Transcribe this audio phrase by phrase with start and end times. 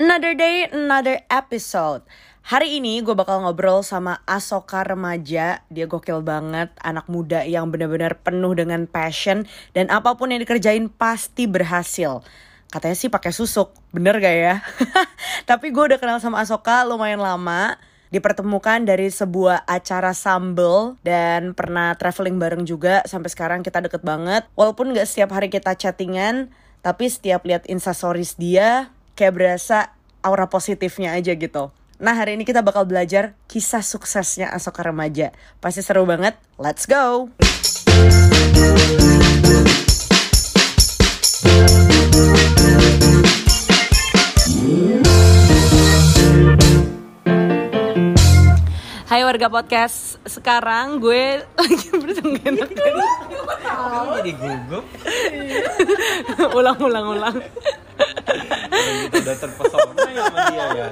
[0.00, 2.00] Another day, another episode.
[2.48, 5.60] Hari ini gue bakal ngobrol sama Asoka remaja.
[5.68, 9.44] Dia gokil banget, anak muda yang benar-benar penuh dengan passion
[9.76, 12.24] dan apa pun yang dikerjain pasti berhasil.
[12.72, 14.64] Katanya sih pakai susuk, bener gak ya?
[15.52, 17.76] Tapi gue udah kenal sama Asoka lumayan lama.
[18.08, 24.48] Dipertemukan dari sebuah acara sambel dan pernah traveling bareng juga sampai sekarang kita deket banget.
[24.56, 26.48] Walaupun gak setiap hari kita chattingan,
[26.80, 31.72] tapi setiap lihat instastories dia kayak berasa aura positifnya aja gitu.
[32.00, 35.36] Nah hari ini kita bakal belajar kisah suksesnya Asoka remaja.
[35.60, 36.32] Pasti seru banget.
[36.56, 37.28] Let's go!
[49.10, 52.68] Hai warga podcast, sekarang gue lagi bersenggak
[53.64, 54.84] Kamu jadi gugup?
[56.58, 57.36] Ulang ulang ulang.
[59.10, 60.88] Udah terpesona ya sama dia ya?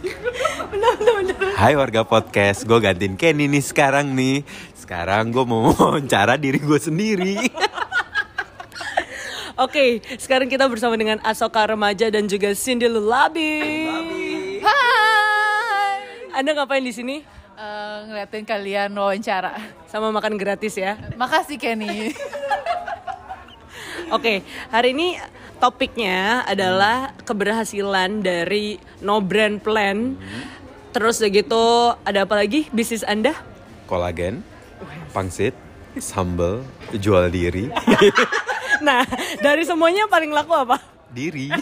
[1.60, 4.44] Hai warga podcast, gue gantiin Kenny nih sekarang nih.
[4.76, 7.36] Sekarang gue mau wawancara diri gue sendiri.
[9.60, 13.60] Oke, sekarang kita bersama dengan Asoka remaja dan juga Cindy Lulabi.
[14.64, 16.00] Hai.
[16.32, 17.39] Anda ngapain di sini?
[18.10, 19.54] Ngeliatin kalian wawancara.
[19.86, 20.98] Sama makan gratis ya.
[21.14, 22.10] Makasih Kenny.
[24.18, 25.14] Oke, hari ini
[25.62, 30.18] topiknya adalah keberhasilan dari no brand plan.
[30.90, 31.64] Terus udah gitu
[32.02, 33.30] ada apa lagi bisnis Anda?
[33.86, 34.42] Kolagen,
[35.14, 35.54] pangsit,
[36.02, 37.70] sambal, jual diri
[38.86, 39.06] Nah,
[39.38, 40.82] dari semuanya paling laku apa?
[41.14, 41.46] Diri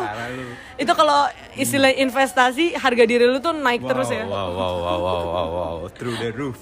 [0.00, 0.46] Parah lu.
[0.80, 1.28] Itu kalau
[1.60, 4.24] istilah investasi harga diri lu tuh naik terus ya.
[4.24, 6.56] Wow, wow, wow, wow, wow, wow, through the roof.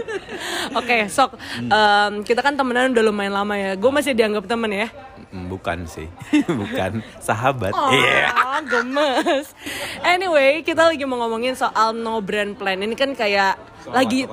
[0.78, 3.72] Oke, sok em, kita kan temenan udah lumayan lama ya.
[3.74, 4.88] Gue masih dianggap temen ya.
[5.30, 6.06] Bukan sih,
[6.60, 7.72] bukan sahabat.
[7.72, 8.60] Oh, Iya.
[8.68, 9.56] gemes.
[10.04, 12.76] Anyway, kita lagi mau ngomongin soal no brand plan.
[12.76, 14.28] Ini kan kayak Soal lagi.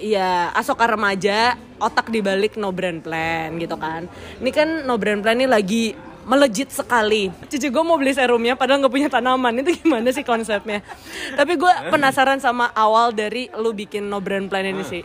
[0.00, 4.08] Iya, asoka remaja, otak dibalik no brand plan gitu kan.
[4.40, 5.92] Ini kan no brand plan ini lagi
[6.30, 7.26] melejit sekali.
[7.50, 9.66] Cici gue mau beli serumnya padahal nggak punya tanaman.
[9.66, 10.86] Itu gimana sih konsepnya?
[11.34, 15.02] Tapi gue penasaran sama awal dari lu bikin no brand plan ini sih.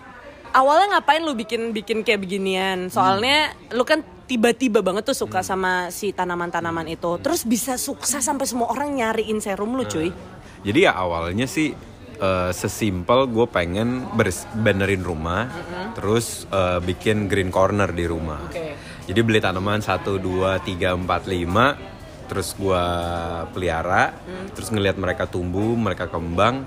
[0.54, 2.94] Awalnya ngapain lu bikin bikin kayak beginian?
[2.94, 7.18] Soalnya lu kan tiba-tiba banget tuh suka sama si tanaman-tanaman itu.
[7.20, 10.14] Terus bisa sukses sampai semua orang nyariin serum lu cuy.
[10.62, 11.74] Jadi ya awalnya sih
[12.22, 14.08] eh, sesimpel gue pengen
[14.62, 15.50] benerin rumah,
[15.98, 18.46] terus eh, bikin green corner di rumah.
[18.50, 18.95] Oke.
[19.06, 20.22] Jadi beli tanaman 1, 2,
[20.66, 22.86] 3, 4, 5 Terus gue
[23.54, 24.18] pelihara
[24.58, 26.66] Terus ngelihat mereka tumbuh, mereka kembang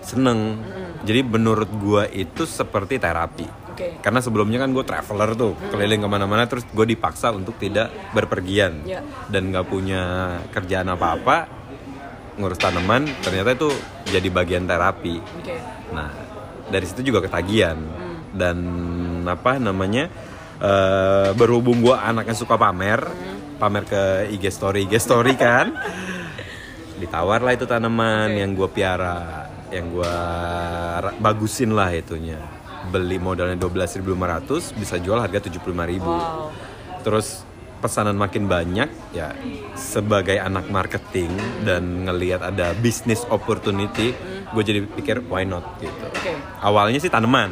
[0.00, 0.64] Seneng.
[1.04, 3.44] Jadi menurut gue itu seperti terapi.
[3.70, 4.00] Oke.
[4.00, 8.82] Karena sebelumnya kan gue traveler tuh Keliling ke mana-mana terus gue dipaksa untuk tidak berpergian.
[8.88, 9.04] Ya.
[9.28, 11.60] Dan gak punya kerjaan apa-apa
[12.40, 13.68] Ngurus tanaman ternyata itu
[14.08, 15.20] jadi bagian terapi.
[15.20, 15.56] Oke.
[15.92, 16.08] Nah,
[16.72, 17.76] dari situ juga ketagihan.
[18.32, 18.58] Dan
[19.28, 20.08] apa namanya
[20.60, 23.00] eh, berhubung gua anaknya suka pamer,
[23.56, 24.02] pamer ke
[24.36, 25.72] IG story, IG story kan,
[27.00, 30.14] ditawar lah itu tanaman yang gua piara, yang gua
[31.00, 32.38] ra- bagusin lah itunya.
[32.92, 36.00] Beli modalnya 12.500 bisa jual harga 75.000.
[36.00, 36.48] Wow.
[37.04, 37.44] Terus
[37.80, 39.32] pesanan makin banyak ya
[39.72, 41.32] sebagai anak marketing
[41.64, 44.12] dan ngelihat ada business opportunity,
[44.52, 46.04] gue jadi pikir why not gitu.
[46.12, 46.36] Oke.
[46.60, 47.48] Awalnya sih tanaman,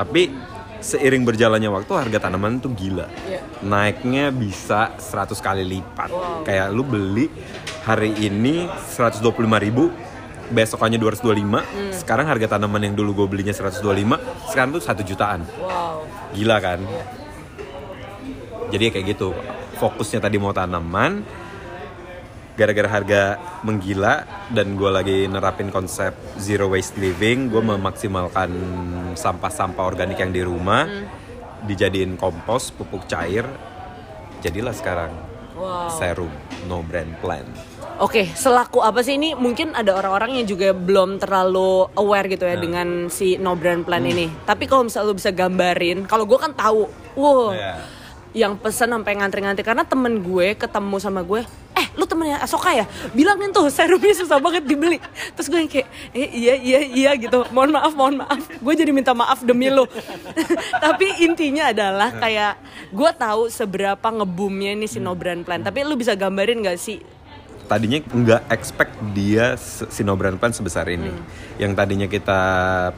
[0.00, 0.32] tapi
[0.78, 3.06] seiring berjalannya waktu harga tanaman tuh gila.
[3.26, 3.40] Iya.
[3.62, 6.10] Naiknya bisa 100 kali lipat.
[6.46, 7.26] Kayak lu beli
[7.82, 10.08] hari ini 125.000
[10.48, 13.84] besokannya 225 sekarang harga tanaman yang dulu gue belinya 125
[14.48, 16.08] sekarang tuh satu jutaan Wow.
[16.32, 16.80] gila kan
[18.72, 19.36] jadi kayak gitu
[19.76, 21.20] fokusnya tadi mau tanaman
[22.58, 23.22] gara-gara harga
[23.62, 26.10] menggila dan gue lagi nerapin konsep
[26.42, 28.50] zero waste living gue memaksimalkan
[29.14, 30.90] sampah-sampah organik yang di rumah
[31.62, 33.46] dijadiin kompos pupuk cair
[34.42, 35.14] jadilah sekarang
[35.58, 35.90] Wow.
[35.90, 36.30] serum
[36.70, 37.42] no brand plan
[37.98, 39.34] Oke, selaku apa sih ini?
[39.34, 42.62] Mungkin ada orang-orang yang juga belum terlalu aware gitu ya Nah.
[42.62, 44.14] dengan si no brand plan Hmm.
[44.14, 44.30] ini.
[44.46, 46.86] Tapi kalau misalnya lu bisa gambarin, kalau gue kan tahu,
[47.18, 47.74] wow, Iya.
[48.38, 51.42] yang pesen sampai ngantri-ngantri karena temen gue ketemu sama gue,
[51.78, 52.84] eh lu temennya Asoka ya?
[53.14, 54.98] Bilangin tuh serumnya susah banget dibeli.
[55.38, 57.46] Terus gue yang kayak, eh iya iya iya gitu.
[57.54, 58.42] Mohon maaf, mohon maaf.
[58.58, 59.86] Gue jadi minta maaf demi lu.
[60.84, 62.58] Tapi intinya adalah kayak
[62.90, 65.62] gue tahu seberapa ngebumnya ini si no brand plan.
[65.62, 66.98] Tapi lu bisa gambarin gak sih
[67.68, 71.12] tadinya nggak expect dia se- si No Brand Plan sebesar ini.
[71.60, 72.40] Yang tadinya kita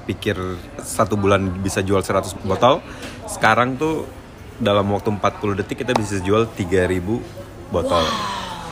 [0.06, 0.38] pikir
[0.78, 2.78] satu bulan bisa jual 100 botol,
[3.26, 4.06] sekarang tuh
[4.62, 7.18] dalam waktu 40 detik kita bisa jual 3000
[7.74, 8.06] botol.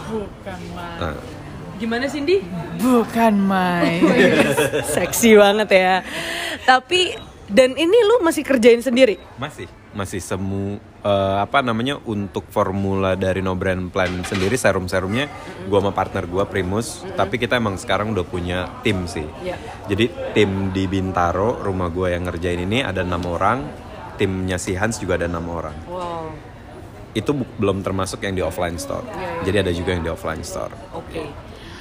[0.08, 0.99] Bukan main.
[1.00, 1.16] Nah,
[1.78, 2.43] Gimana Cindy?
[2.82, 4.02] Bukan main.
[4.99, 6.02] Seksi banget ya.
[6.66, 7.14] Tapi
[7.49, 9.16] dan ini lu masih kerjain sendiri?
[9.40, 9.64] masih
[9.96, 15.32] masih semu eh, apa namanya untuk formula dari No Brand Plan sendiri serum-serumnya
[15.64, 19.25] gua sama partner gua Primus, tapi kita emang sekarang udah punya tim sih.
[19.40, 19.56] Iya.
[19.88, 23.64] Jadi tim di Bintaro rumah gua yang ngerjain ini ada enam orang,
[24.20, 25.76] timnya si Hans juga ada enam orang.
[25.88, 26.47] Wow.
[27.19, 29.03] Itu belum termasuk yang di offline store.
[29.43, 30.94] Jadi ada juga yang di offline store.
[30.94, 31.26] Oke.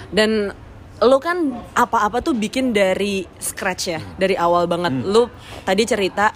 [0.10, 0.50] Dan
[0.98, 1.38] lu kan
[1.78, 5.06] apa-apa tuh bikin dari scratch ya, dari awal banget.
[5.06, 5.30] Lu
[5.62, 6.34] tadi cerita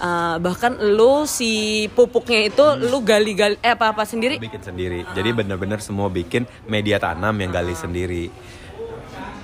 [0.00, 4.40] uh, bahkan lu si pupuknya itu lu gali-gali eh apa-apa sendiri?
[4.40, 5.04] bikin sendiri.
[5.12, 8.32] Jadi bener-bener semua bikin media tanam yang gali sendiri.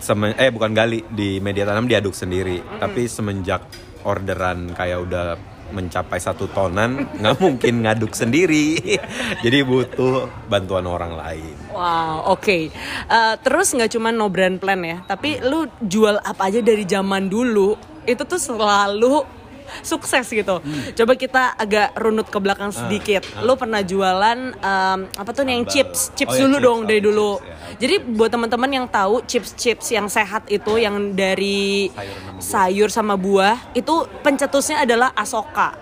[0.01, 2.61] Semen- eh bukan gali di media tanam diaduk sendiri.
[2.81, 3.65] Tapi semenjak
[4.05, 5.27] orderan kayak udah
[5.73, 8.79] mencapai satu tonan nggak mungkin ngaduk sendiri.
[9.45, 11.55] Jadi butuh bantuan orang lain.
[11.73, 12.71] Wow, oke.
[13.11, 17.27] Uh, terus nggak cuma no brand plan ya, tapi lu jual apa aja dari zaman
[17.27, 17.75] dulu
[18.05, 19.44] itu tuh selalu
[19.90, 20.61] sukses gitu.
[20.94, 23.25] Coba kita agak runut ke belakang sedikit.
[23.43, 26.87] Lu pernah jualan um, apa tuh yang chips, chips Oh ya, dulu chips, dong oh,
[26.87, 27.31] dari chips, dulu.
[27.40, 27.56] ya.
[27.75, 31.90] Jadi buat teman-teman yang tahu chips-chips yang sehat itu yang dari
[32.38, 35.75] sayur sama buah, itu pencetusnya adalah Asoka.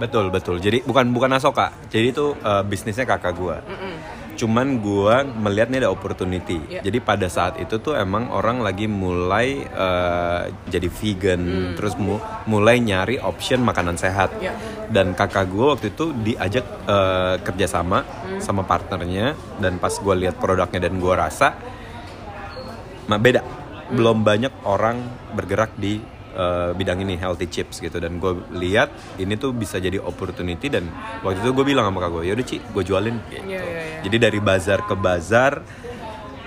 [0.00, 0.58] Betul betul.
[0.58, 1.70] Jadi bukan bukan Asoka.
[1.92, 3.62] Jadi itu eh, bisnisnya kakak gua.
[4.42, 6.58] Cuman gua melihat nih ada opportunity.
[6.66, 6.82] Iya.
[6.82, 11.42] Jadi pada saat itu tuh emang orang lagi mulai eh, jadi vegan,
[11.78, 12.18] terus mu-
[12.50, 14.34] mulai nyari option makanan sehat.
[14.42, 14.50] Iya.
[14.90, 18.02] Dan kakak gua waktu itu diajak eh, kerjasama
[18.42, 19.38] sama partnernya.
[19.62, 21.54] Dan pas gua lihat produknya dan gua rasa,
[23.06, 23.46] ma beda.
[23.94, 25.06] Belum banyak orang
[25.38, 26.02] bergerak di
[26.32, 30.88] eh, bidang ini healthy chips gitu dan gue lihat ini tuh bisa jadi opportunity dan
[31.20, 33.66] waktu itu gue bilang sama kakak gue yaudah Ci gue jualin gitu.
[34.02, 35.60] jadi dari bazar ke bazar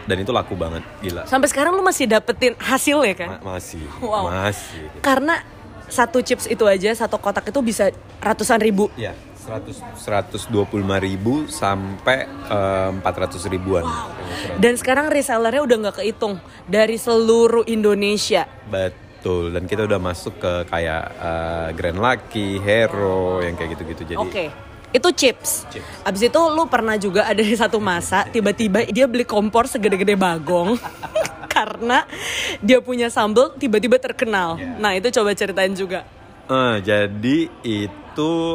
[0.04, 3.30] dan itu laku banget gila Sampai sekarang lu masih dapetin hasil ya kan?
[3.38, 4.30] Ma- masih Wow.
[4.30, 5.42] masih Karena
[5.86, 7.90] satu chips itu aja satu kotak itu bisa
[8.20, 8.90] ratusan ribu.
[8.96, 9.14] ya
[9.46, 9.78] 100
[10.42, 10.42] 125
[11.00, 13.86] ribu sampai eh, 400 ribuan
[14.58, 18.46] Dan sekarang resellernya udah nggak kehitung dari seluruh Indonesia.
[18.66, 19.05] betul
[19.52, 24.46] dan kita udah masuk ke kayak eh, Grand Lucky Hero yang kayak gitu-gitu jadi Oke.
[24.96, 25.68] Itu chips.
[25.68, 26.08] Chips.
[26.08, 30.80] Abis itu lu pernah juga ada di satu masa tiba-tiba dia beli kompor segede-gede bagong
[31.56, 32.08] karena
[32.64, 34.56] dia punya sambal tiba-tiba terkenal.
[34.80, 36.08] Nah itu coba ceritain juga.
[36.48, 38.05] Eh, jadi itu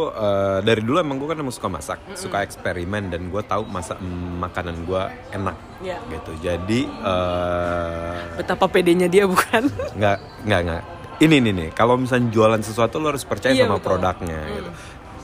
[0.09, 3.99] eh, dari dulu emang gue kan emang suka masak, suka eksperimen dan gue tahu masak
[3.99, 5.99] mm, makanan gue enak, Iya.
[6.09, 6.33] gitu.
[6.39, 9.69] Jadi eh, Betapa pedenya dia bukan?
[9.93, 10.83] nggak nggak nggak.
[11.21, 14.01] Ini nih nih, kalau misalnya jualan sesuatu lo harus percaya Iya, sama betul.
[14.01, 14.71] produknya, gitu.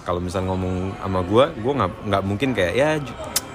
[0.04, 2.88] Kalau misalnya ngomong sama gue, gue nggak nggak mungkin kayak ya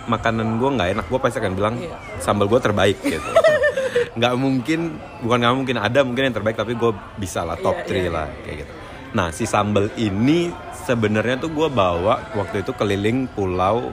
[0.01, 1.93] makanan gue nggak enak, gue pasti akan bilang Iya.
[2.17, 3.29] sambal gue terbaik gitu.
[4.17, 7.87] nggak mungkin, bukan nggak mungkin ada mungkin yang terbaik, tapi gue bisa lah top Iya,
[7.87, 8.73] 3 iya, lah kayak gitu.
[9.11, 10.51] Nah si sambal ini
[10.87, 13.91] sebenarnya tuh gue bawa waktu itu keliling pulau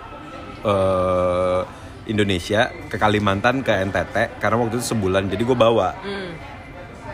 [0.63, 1.63] eh,
[2.09, 5.93] Indonesia ke Kalimantan ke NTT karena waktu itu sebulan jadi gue bawa.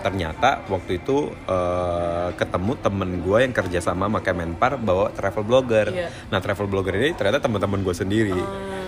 [0.04, 5.88] Ternyata waktu itu eh, ketemu temen gue yang kerja sama sama Kemenpar bawa travel blogger.
[5.90, 6.08] Iya.
[6.28, 8.40] Nah travel blogger ini ternyata teman-teman gue sendiri.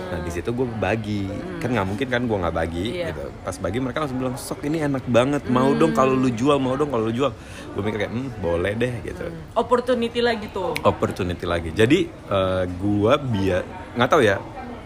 [0.07, 1.27] Nah di situ gue bagi,
[1.59, 2.85] kan nggak mungkin kan gue nggak bagi.
[2.99, 3.11] Iya.
[3.11, 3.23] Gitu.
[3.43, 6.79] Pas bagi mereka langsung bilang sok ini enak banget, mau dong kalau lu jual, mau
[6.79, 7.31] dong kalau lu jual.
[7.75, 9.25] Gue mikir kayak, hmm, boleh deh gitu.
[9.53, 10.73] Opportunity lagi tuh.
[10.81, 11.69] Opportunity lagi.
[11.75, 13.61] Jadi eh, gue biar
[13.99, 14.37] nggak tahu ya,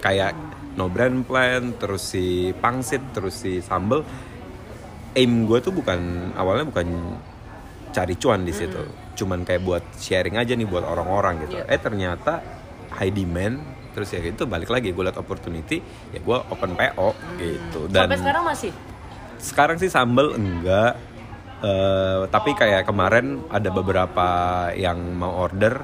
[0.01, 0.33] kayak
[0.79, 4.01] no brand plan, terus si pangsit, terus si sambel.
[5.11, 6.87] Aim gue tuh bukan awalnya bukan
[7.91, 8.79] cari cuan di situ,
[9.19, 11.59] cuman kayak buat sharing aja nih buat orang-orang gitu.
[11.59, 11.67] Iya.
[11.67, 12.39] Eh ternyata
[12.95, 13.59] high demand,
[13.91, 15.79] terus ya gitu balik lagi gue liat opportunity,
[16.11, 17.79] ya gue open PO gitu.
[17.91, 18.71] Dan Sampai sekarang masih.
[19.41, 20.95] sekarang sih sambel enggak
[21.61, 24.25] Eh, tapi kayak kemarin ada beberapa
[24.73, 25.77] yang mau order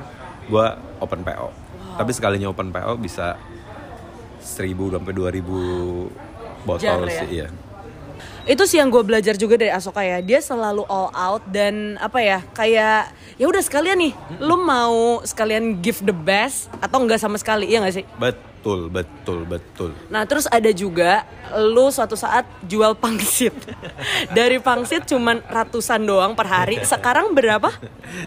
[0.50, 0.66] gue
[0.98, 1.54] open PO
[2.02, 3.38] tapi sekalinya open PO bisa
[4.42, 5.46] 1000 sampai 2000
[6.66, 7.14] botol Jar ya?
[7.14, 7.48] sih iya
[8.48, 10.24] itu sih yang gue belajar juga dari Asoka ya.
[10.24, 15.80] Dia selalu all out dan apa ya kayak ya udah sekalian nih lu mau sekalian
[15.84, 18.06] give the best atau enggak sama sekali iya gak sih?
[18.18, 21.24] Betul betul betul nah terus ada juga
[21.56, 23.56] lu suatu saat jual pangsit.
[24.38, 26.84] Dari pangsit cuman ratusan doang per hari.
[26.84, 27.72] Sekarang berapa?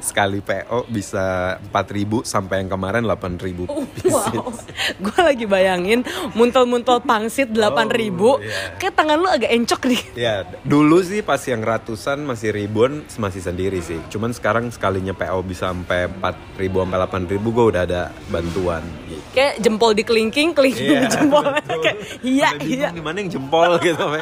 [0.00, 3.68] Sekali PO bisa 4000 sampai yang kemarin 8000
[4.14, 4.48] wow.
[4.96, 6.00] Gue lagi bayangin
[6.32, 8.76] muntul-muntul pangsit 8000 Oh, iya.
[8.78, 10.02] kayak tangan lu agak encok nih.
[10.14, 13.98] Ya, dulu sih pas yang ratusan masih ribuan masih sendiri sih.
[14.12, 16.98] Cuman sekarang sekalinya PO bisa sampai 4000 sampai
[17.36, 18.82] 8000 gue udah ada bantuan.
[19.10, 19.20] Gitu.
[19.34, 21.40] kayak jempol di kelingking kelingking di jempol
[21.80, 24.04] kayak iya iya Gimana yang jempol gitu,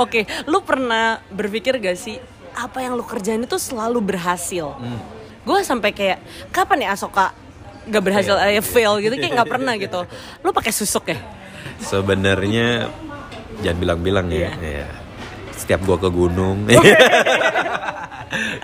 [0.00, 2.16] oke lu pernah berpikir gak sih
[2.54, 4.98] apa yang lu kerjain itu selalu berhasil Hmm.
[5.44, 7.30] gue sampai kayak kapan ya Asoka
[7.84, 8.50] gak berhasil Fail.
[8.50, 10.00] eh, fail gitu kayak nggak pernah gitu
[10.40, 11.18] lu pakai susuk ya
[11.74, 12.86] Sebenarnya
[13.60, 14.52] jangan bilang-bilang ya.
[14.54, 14.86] Iya.
[15.50, 16.68] Setiap gua ke gunung.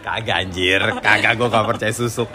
[0.00, 2.28] kagak anjir, kagak gua gak percaya susuk.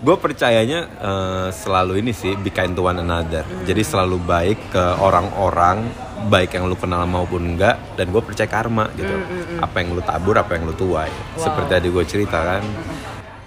[0.00, 3.46] Gue percayanya eh, selalu ini sih be kind to one another.
[3.62, 5.86] Jadi selalu baik ke orang-orang
[6.24, 9.12] baik yang lu kenal maupun enggak dan gue percaya karma gitu.
[9.60, 11.12] Apa yang lu tabur apa yang lu tuai.
[11.36, 12.62] Seperti tadi gue cerita kan.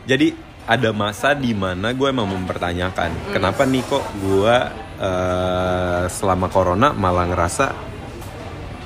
[0.08, 0.34] Jadi
[0.68, 4.56] ada masa di mana gue emang mempertanyakan kenapa nih kok gue
[5.00, 7.66] eh, selama corona malah ngerasa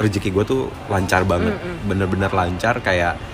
[0.01, 1.58] rezeki gue tuh lancar banget.
[1.86, 3.31] Bener-bener lancar kayak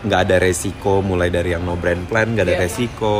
[0.00, 2.62] nggak ada resiko mulai dari yang no brand plan nggak ada Iya.
[2.64, 3.14] resiko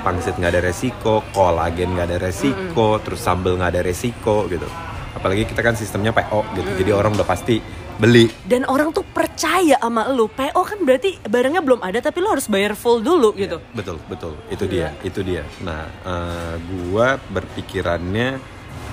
[0.00, 4.64] pangsit nggak ada resiko kolagen nggak ada resiko terus sambel nggak ada resiko gitu.
[5.12, 7.60] Apalagi kita kan sistemnya PO gitu jadi orang udah pasti
[7.92, 8.32] beli.
[8.42, 10.26] Dan orang tuh percaya sama lu.
[10.26, 13.60] PO kan berarti barangnya belum ada tapi lu harus bayar full dulu gitu.
[13.76, 14.32] betul betul.
[14.48, 15.44] Itu dia itu dia.
[15.60, 16.54] Nah eh,
[16.88, 18.40] gua berpikirannya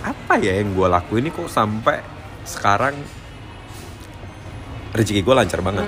[0.03, 2.03] apa ya yang gua lakuin ini kok sampai
[2.43, 2.95] sekarang
[4.89, 5.85] rezeki gue lancar banget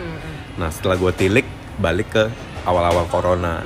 [0.60, 1.46] nah setelah gua tilik
[1.80, 2.24] balik ke
[2.66, 3.64] awal-awal corona.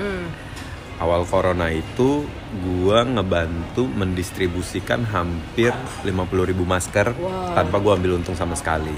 [0.96, 2.24] Awal corona itu
[2.64, 5.76] gua ngebantu mendistribusikan hampir
[6.08, 7.12] 50.000 masker
[7.52, 8.96] tanpa gua ambil untung sama sekali.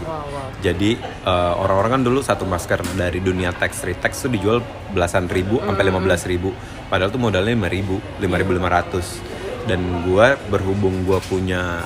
[0.61, 4.61] Jadi eh, orang-orang kan dulu satu masker dari dunia teks retex tuh dijual
[4.93, 6.53] belasan ribu sampai lima belas ribu.
[6.85, 9.17] Padahal tuh modalnya lima ribu, lima ribu lima ratus.
[9.65, 11.81] Dan gua berhubung gua punya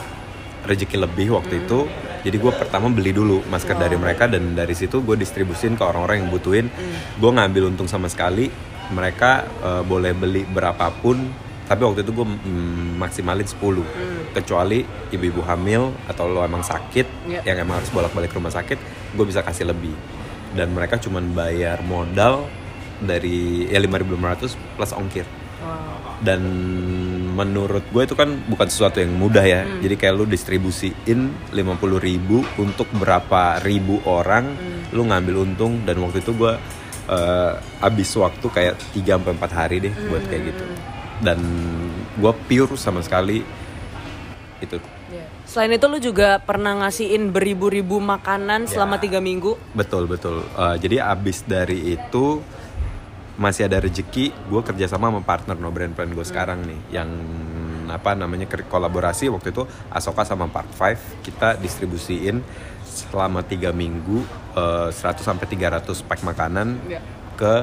[0.67, 1.87] rezeki lebih waktu itu,
[2.21, 6.25] jadi gue pertama beli dulu masker dari mereka dan dari situ gue distribusin ke orang-orang
[6.25, 6.67] yang butuhin.
[7.17, 8.49] Gue ngambil untung sama sekali.
[8.91, 9.31] Mereka
[9.63, 12.27] eh, boleh beli berapapun tapi waktu itu gue
[12.99, 17.47] maksimalin 10 kecuali ibu-ibu hamil atau lo emang sakit Iya.
[17.47, 18.75] yang emang harus bolak-balik ke rumah sakit
[19.15, 19.95] gue bisa kasih lebih.
[20.51, 22.43] Dan mereka cuman bayar modal
[22.99, 25.23] dari ya 5.500 plus ongkir.
[26.19, 26.41] Dan
[27.31, 29.63] menurut gue itu kan bukan sesuatu yang mudah ya.
[29.79, 31.19] Jadi kayak lu distribusiin
[31.49, 31.55] 50.000
[31.97, 34.53] ribu untuk berapa ribu orang
[34.91, 36.53] lu ngambil untung dan waktu itu gue
[37.07, 40.63] eh, habis waktu kayak 3 sampai 4 hari deh buat kayak gitu.
[41.23, 41.39] Dan
[42.19, 43.39] gue pure sama sekali
[44.59, 44.77] itu.
[45.51, 49.59] Selain itu lu juga pernah ngasihin beribu-ribu makanan selama tiga minggu?
[49.75, 50.47] Betul betul.
[50.55, 52.39] Eh, jadi abis dari itu
[53.41, 54.29] masih ada rezeki.
[54.47, 57.09] Gue kerjasama sama partner no brand plan gue sekarang nih, yang
[57.91, 62.39] apa namanya kolaborasi waktu itu Asoka sama Part 5 kita distribusiin
[62.87, 64.23] selama tiga minggu
[64.55, 67.01] eh, 100 sampai 300 pack makanan Iya.
[67.35, 67.55] ke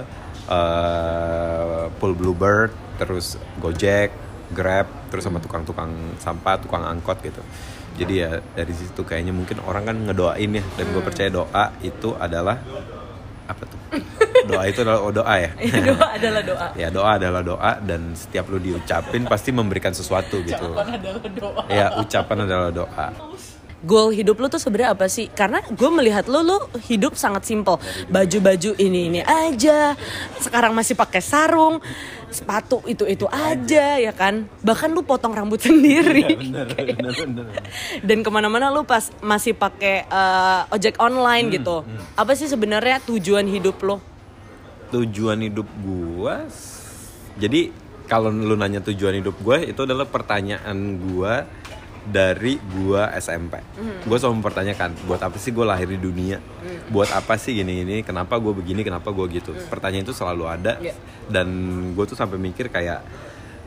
[0.50, 4.12] eh, Pool Bluebird, terus Gojek,
[4.52, 7.40] Grab, terus sama tukang-tukang sampah, tukang angkot gitu.
[7.97, 12.12] Jadi ya dari situ kayaknya mungkin orang kan ngedoain ya dan gue percaya doa itu
[12.20, 12.61] adalah
[13.49, 13.80] apa tuh?
[14.49, 15.50] Doa itu adalah oh, doa ya.
[15.85, 20.73] doa adalah doa ya doa adalah doa dan setiap lu diucapin pasti memberikan sesuatu gitu.
[20.73, 23.09] adalah doa Ya ucapan adalah doa.
[23.78, 25.31] goal hidup lu tuh sebenarnya apa sih?
[25.31, 26.59] Karena gue melihat lu, lu
[26.90, 27.78] hidup sangat simpel.
[28.11, 29.95] Baju-baju ini ini aja.
[30.43, 31.78] Sekarang masih pakai sarung,
[32.26, 34.50] sepatu itu itu aja ya kan.
[34.67, 36.26] Bahkan lu potong rambut sendiri.
[36.26, 37.47] Bener bener bener.
[38.02, 41.87] Dan ke mana-mana lu pas masih pakai eh, ojek online gitu.
[42.19, 44.02] Apa sih sebenarnya tujuan hidup lu?
[44.90, 46.80] Tujuan hidup gua s-
[47.37, 47.71] jadi
[48.04, 51.45] kalau lu nanya tujuan hidup gua itu adalah pertanyaan gua
[52.09, 53.61] dari gua SMP.
[54.09, 56.40] Gua selalu mempertanyakan, buat apa sih gua lahir di dunia?
[56.88, 57.97] Buat apa sih gini gini?
[58.00, 58.80] Kenapa gua begini?
[58.80, 59.52] Kenapa gua gitu?
[59.68, 60.97] Pertanyaan itu selalu ada Iya.
[61.28, 61.49] dan
[61.92, 63.04] gue tuh sampai mikir kayak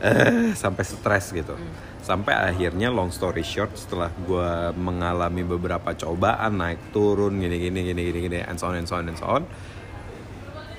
[0.02, 1.54] eh sampai stres gitu.
[2.02, 8.00] Sampai akhirnya long story short setelah gua mengalami beberapa cobaan naik turun gini gini gini
[8.02, 9.46] gini gini and so on and so on and so on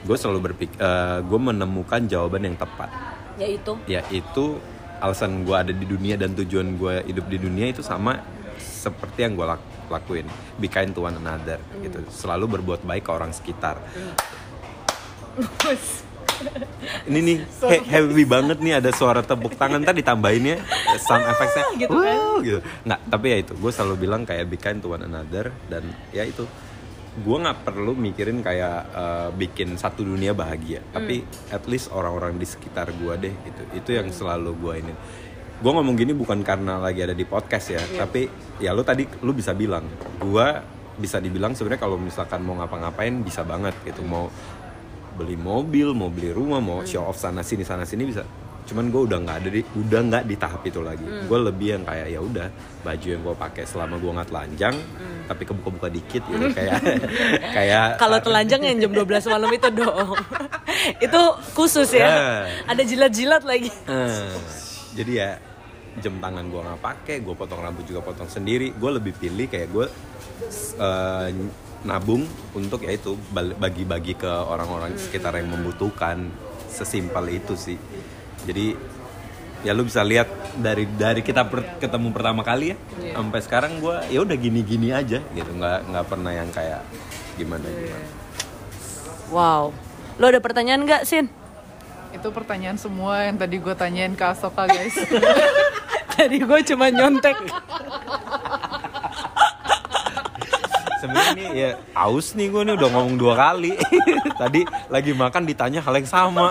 [0.04, 0.78] gue selalu berpikir
[1.24, 2.92] gue menemukan jawaban yang tepat.
[3.40, 3.74] Yaitu?
[3.88, 4.60] Yaitu
[5.00, 8.20] alasan gue ada di dunia dan tujuan gue hidup di dunia itu sama
[8.60, 9.48] seperti yang gue
[9.90, 10.28] lakuin.
[10.60, 12.04] Be kind to one another gitu.
[12.12, 13.80] Selalu berbuat baik ke orang sekitar.
[17.08, 17.38] Ini nih
[17.72, 19.82] he- heavy banget nih ada suara tepuk tangan.
[19.82, 20.58] Tadi ditambahin ya
[21.00, 21.64] sound effectsnya.
[21.80, 22.18] Gitu kan?
[22.44, 22.60] Gitu.
[22.86, 23.54] Nggak tapi ya itu.
[23.58, 26.44] Gue selalu bilang kayak be kind to one another dan ya itu
[27.14, 30.82] gue nggak perlu mikirin kayak eh, bikin satu dunia bahagia.
[30.90, 31.22] Tapi
[31.54, 33.62] at least orang-orang di sekitar gue deh gitu.
[33.78, 34.94] Itu yang selalu gue ini.
[35.62, 38.28] Gue ngomong gini bukan karena lagi ada di podcast ya tapi
[38.60, 39.86] ya lu tadi lu bisa bilang.
[40.18, 40.48] Gue
[40.94, 44.02] bisa dibilang sebenarnya kalau misalkan mau ngapa-ngapain bisa banget gitu.
[44.02, 44.34] Mau
[45.14, 48.26] beli mobil mau beli rumah mau show off sana sini sana sini bisa
[48.64, 51.84] cuman gue udah nggak ada di udah nggak di tahap itu lagi gue lebih yang
[51.84, 52.48] kayak ya udah
[52.84, 54.76] baju yang gue pakai selama gue nggak telanjang
[55.24, 56.80] tapi kebuka-buka dikit gitu kayak
[57.56, 60.20] kayak Kalau telanjang yang jam 12 malam itu dong.
[61.06, 61.22] itu
[61.56, 62.08] khusus ya.
[62.08, 62.30] Ya.
[62.68, 63.72] Ada jilat-jilat lagi.
[63.88, 64.36] Eh,
[65.00, 65.30] jadi ya
[66.04, 69.70] jam tangan gue nggak pakai gue potong rambut juga potong sendiri gue lebih pilih kayak
[69.70, 69.86] gue
[70.82, 71.28] eh,
[71.86, 72.26] nabung
[72.58, 76.34] untuk ya itu bagi-bagi ke orang-orang sekitar yang membutuhkan
[76.66, 77.78] sesimpel itu sih
[78.44, 78.76] jadi
[79.64, 80.28] ya lu bisa lihat
[80.60, 82.78] dari dari kita per- ketemu pertama kali ya
[83.16, 86.84] sampai sekarang gue ya udah gini-gini aja gitu nggak nggak pernah yang kayak
[87.36, 88.08] gimana gimana
[89.34, 89.74] Wow.
[90.22, 91.26] Lo ada pertanyaan nggak, Sin?
[92.14, 94.94] Itu pertanyaan semua yang tadi gue tanyain ke Asoka guys.
[96.14, 97.34] Tadi gue cuma nyontek.
[101.02, 103.76] sebenarnya ini ya aus nih gue nih udah ngomong dua kali
[104.42, 106.48] tadi lagi makan ditanya hal yang sama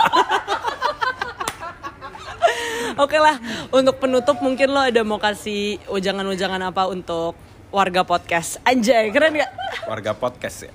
[3.03, 3.35] Oke lah,
[3.75, 7.35] untuk penutup mungkin lo ada mau kasih ujangan-ujangan apa untuk
[7.75, 8.63] warga podcast?
[8.63, 9.51] Anjay, keren gak?
[9.91, 10.73] warga podcast ya.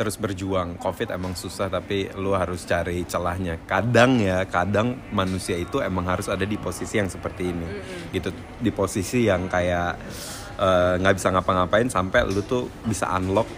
[0.00, 0.80] Terus berjuang.
[0.80, 3.60] Covid emang susah tapi lu harus cari celahnya.
[3.68, 7.68] Kadang ya kadang manusia itu emang harus ada di posisi yang seperti ini.
[8.16, 10.00] Gitu di posisi yang kayak
[10.58, 13.48] eh, nggak bisa ngapa-ngapain sampai lu tuh bisa unlock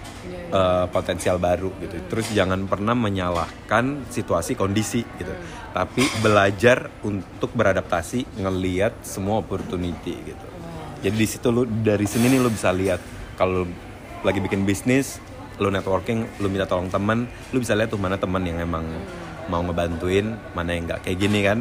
[0.51, 1.97] eh, potensial baru gitu.
[2.11, 5.35] Terus jangan pernah menyalahkan situasi kondisi gitu.
[5.75, 10.47] Tapi belajar untuk beradaptasi ngelihat semua opportunity gitu.
[11.05, 12.97] Jadi di situ lu dari sini nih lu bisa lihat
[13.37, 13.69] kalau
[14.25, 15.21] lagi bikin bisnis,
[15.61, 18.89] lu networking, lu minta tolong teman, lu bisa lihat tuh mana teman yang emang
[19.53, 21.61] mau ngebantuin, mana yang nggak kayak gini kan.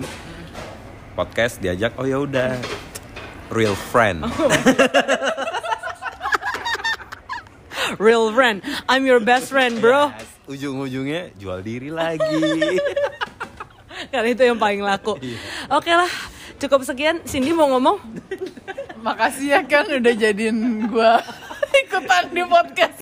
[1.14, 2.58] Podcast diajak, oh ya udah,
[3.54, 4.26] real friend.
[8.02, 10.10] Real friend, I'm your best friend bro.
[10.10, 10.26] Yes.
[10.50, 12.42] Ujung-ujungnya jual diri lagi.
[14.12, 15.14] Karena itu yang paling laku.
[15.78, 16.10] Oke lah,
[16.58, 17.22] cukup sekian.
[17.22, 18.02] Cindy mau ngomong?
[18.98, 21.14] Makasih ya kan udah jadiin gue
[21.74, 22.93] ikutan di podcast